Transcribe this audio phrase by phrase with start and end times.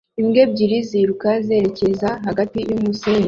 [0.21, 3.19] imbwa ebyiri ziruka zerekeza hagati yumusenyi